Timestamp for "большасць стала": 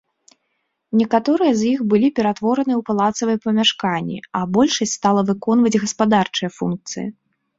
4.57-5.21